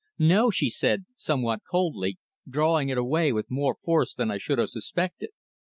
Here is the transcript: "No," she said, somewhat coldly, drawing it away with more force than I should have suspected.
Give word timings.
"No," 0.17 0.49
she 0.49 0.71
said, 0.71 1.05
somewhat 1.15 1.59
coldly, 1.69 2.17
drawing 2.49 2.89
it 2.89 2.97
away 2.97 3.31
with 3.31 3.51
more 3.51 3.77
force 3.85 4.15
than 4.15 4.31
I 4.31 4.39
should 4.39 4.57
have 4.57 4.71
suspected. 4.71 5.29